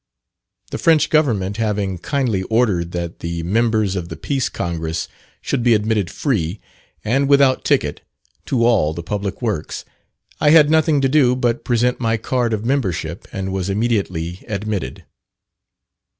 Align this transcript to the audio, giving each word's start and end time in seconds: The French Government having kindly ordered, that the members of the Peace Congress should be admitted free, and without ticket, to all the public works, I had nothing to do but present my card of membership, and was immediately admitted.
The 0.71 0.79
French 0.79 1.11
Government 1.11 1.57
having 1.57 1.99
kindly 1.99 2.41
ordered, 2.49 2.91
that 2.93 3.19
the 3.19 3.43
members 3.43 3.95
of 3.95 4.09
the 4.09 4.15
Peace 4.17 4.49
Congress 4.49 5.07
should 5.41 5.61
be 5.61 5.75
admitted 5.75 6.09
free, 6.09 6.59
and 7.05 7.29
without 7.29 7.63
ticket, 7.63 8.01
to 8.47 8.65
all 8.65 8.95
the 8.95 9.03
public 9.03 9.43
works, 9.43 9.85
I 10.39 10.49
had 10.49 10.71
nothing 10.71 11.01
to 11.01 11.07
do 11.07 11.35
but 11.35 11.63
present 11.63 11.99
my 11.99 12.17
card 12.17 12.51
of 12.51 12.65
membership, 12.65 13.27
and 13.31 13.53
was 13.53 13.69
immediately 13.69 14.43
admitted. 14.47 15.05